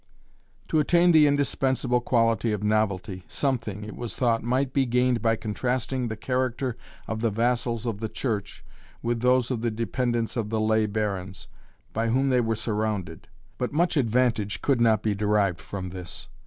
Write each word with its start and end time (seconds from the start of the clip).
To 0.69 0.79
attain 0.79 1.11
the 1.11 1.27
indispensable 1.27 2.01
quality 2.01 2.51
of 2.51 2.63
novelty, 2.63 3.23
something, 3.27 3.83
it 3.83 3.95
was 3.95 4.15
thought, 4.15 4.41
might 4.41 4.73
be 4.73 4.87
gained 4.87 5.21
by 5.21 5.35
contrasting 5.35 6.07
the 6.07 6.15
character 6.15 6.75
of 7.07 7.21
the 7.21 7.29
vassals 7.29 7.85
of 7.85 7.99
the 7.99 8.09
church 8.09 8.65
with 9.03 9.19
those 9.21 9.51
of 9.51 9.61
the 9.61 9.69
dependants 9.69 10.35
of 10.35 10.49
the 10.49 10.59
lay 10.59 10.87
barons, 10.87 11.47
by 11.93 12.07
whom 12.09 12.29
they 12.29 12.41
were 12.41 12.55
surrounded. 12.55 13.27
But 13.59 13.73
much 13.73 13.95
advantage 13.95 14.63
could 14.63 14.81
not 14.81 15.03
be 15.03 15.13
derived 15.13 15.61
from 15.61 15.89
this. 15.89 16.27